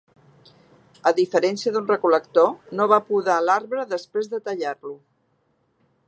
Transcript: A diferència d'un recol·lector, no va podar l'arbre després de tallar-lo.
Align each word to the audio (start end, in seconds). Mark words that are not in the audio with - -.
A 1.09 1.11
diferència 1.19 1.73
d'un 1.75 1.91
recol·lector, 1.91 2.49
no 2.79 2.87
va 2.93 3.01
podar 3.09 3.35
l'arbre 3.49 3.85
després 3.93 4.31
de 4.33 4.41
tallar-lo. 4.49 4.95